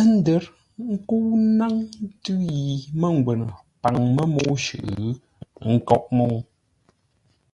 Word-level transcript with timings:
Ə́ 0.00 0.06
ndə̌r 0.14 0.42
ńkə́u 0.92 1.28
ńnáŋ 1.46 1.74
tʉ̌ 2.22 2.36
yi 2.52 2.66
mə́ngwə́nə 3.00 3.46
paŋ 3.82 3.94
mə́ 4.14 4.26
mə́u 4.34 4.54
shʉʼʉ, 4.64 5.04
ə́ 5.64 5.68
nkóʼ 5.74 6.02
mə́u. 6.16 6.36